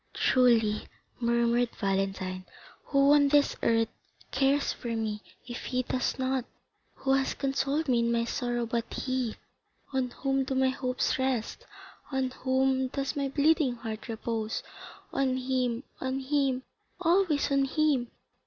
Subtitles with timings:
[0.15, 0.87] "Truly,"
[1.19, 2.43] murmured Valentine,
[2.85, 3.89] "who on this earth
[4.31, 6.45] cares for me, if he does not?
[6.95, 9.35] Who has consoled me in my sorrow but he?
[9.93, 11.67] On whom do my hopes rest?
[12.11, 14.63] On whom does my bleeding heart repose?
[15.13, 16.63] On him, on him,
[17.01, 18.07] always on him!